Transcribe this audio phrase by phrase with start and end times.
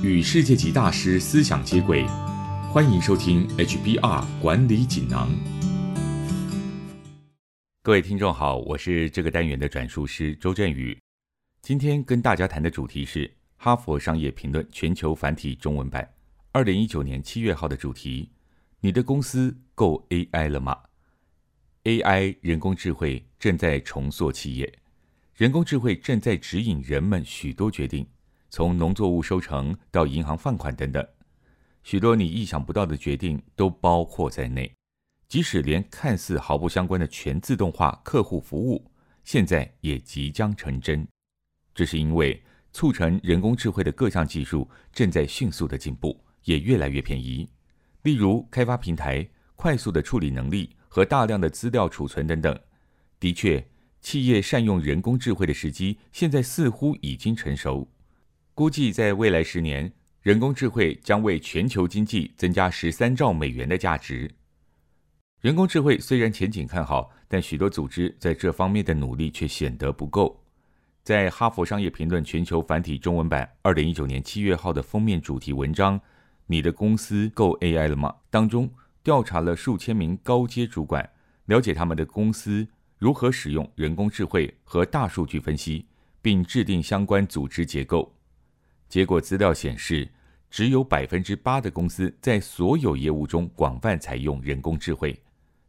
[0.00, 2.06] 与世界级大师思想接轨，
[2.70, 5.28] 欢迎收听 HBR 管理锦囊。
[7.82, 10.96] 各位听众好，我是这个单元的转述师周振宇。
[11.62, 13.26] 今天跟大家谈的主题是
[13.56, 16.08] 《哈佛商业评论》全球繁体中文版
[16.52, 18.30] 二零一九年七月号的主题：
[18.78, 20.78] 你的公司够 AI 了吗
[21.82, 24.72] ？AI 人工智慧正在重塑企业。
[25.34, 28.06] 人工智慧正在指引人们许多决定，
[28.50, 31.06] 从农作物收成到银行放款等等，
[31.82, 34.72] 许多你意想不到的决定都包括在内。
[35.28, 38.90] 即使连看似毫不相关的全自动化客户服务，
[39.24, 41.06] 现在也即将成真。
[41.74, 47.48] 这是因为促成人工智慧的各项技术正在迅速的进步，也越来越便宜。
[48.02, 52.58] 例如，开发平台、快速的处理能力和大量的资料储存等等，
[53.20, 53.64] 的确。
[54.00, 57.86] 企业善用人工智慧的时机，现在似乎已经成熟。
[58.58, 59.88] 估计在未来十年，
[60.20, 64.28] 人工智慧将为全球经济增加十三兆美元的价值。
[65.40, 70.42] 人工智慧虽然前景看好，但许多组织在这方面的努力却显得不够。
[71.04, 75.96] 在《哈佛商业评论》全球繁体中文版二零一九年七月号的封面主题文章
[76.48, 78.68] 《你的公司够 AI 了吗》当中，
[79.04, 81.08] 调查了数千名高阶主管，
[81.44, 82.66] 了解他们的公司。
[82.98, 85.86] 如何使用人工智慧和大数据分析，
[86.20, 88.12] 并制定相关组织结构？
[88.88, 90.08] 结果资料显示，
[90.50, 95.20] 只有百分之八的公司在所有业务中广泛采用人工智慧，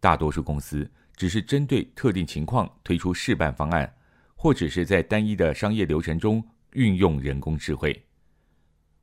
[0.00, 3.94] 大多数公司只是针对特定情况推出示范方案，
[4.34, 8.04] 或只是在单一的商业流程中运用人工智慧。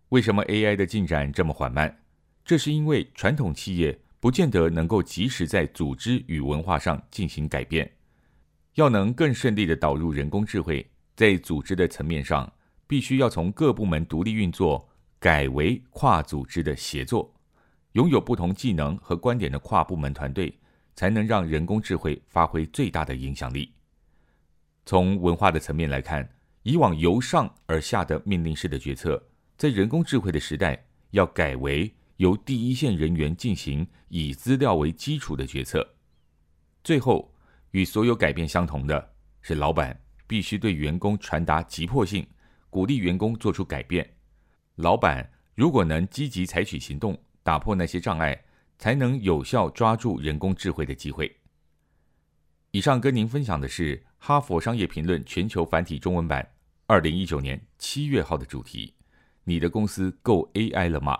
[0.09, 2.03] 为什么 AI 的进展这么缓慢？
[2.43, 7.89] 这是因为传统企业不见得能够及时在组织与文化上进行改变。
[8.75, 12.51] 要能更顺利的导入人工智慧，在组织的层面上，
[12.91, 14.85] 必须要从各部门独立运作
[15.17, 17.33] 改为跨组织的协作，
[17.93, 20.53] 拥有不同技能和观点的跨部门团队，
[20.93, 23.71] 才能让人工智慧发挥最大的影响力。
[24.85, 26.29] 从文化的层面来看，
[26.63, 29.23] 以往由上而下的命令式的决策，
[29.55, 35.95] 在人工智慧的时代，要改为由第一线人员进行以资料为基础的决策，
[36.83, 37.33] 最后。
[37.71, 42.27] 与所有改变相同的是，老板必须对员工传达急迫性，
[42.71, 44.15] 鼓励员工做出改变。
[44.77, 48.43] 老板如果能积极采取行动，打破那些障碍，
[48.79, 51.37] 才能有效抓住人工智慧的机会。
[52.71, 56.53] 以上跟您分享的是《哈佛商业评论》全球繁体中文版
[56.87, 58.95] 二零一九年七月号的主题：
[59.43, 61.17] 你的公司够 AI 了吗？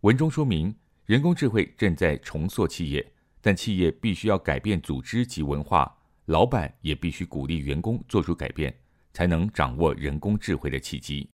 [0.00, 0.74] 文中说明，
[1.04, 3.12] 人工智慧正在重塑企业。
[3.42, 8.76] 但企业必须要改变组织及文化，老板也必须鼓励员工做出改变，
[9.16, 11.26] 才能掌握人工智慧的契机。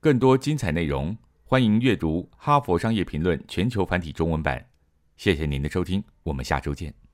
[0.00, 1.14] 更多精彩内容，
[1.44, 4.66] 欢迎阅读《哈佛商业评论》全球繁体中文版。
[5.18, 7.05] 谢谢您的收听，我们下周见。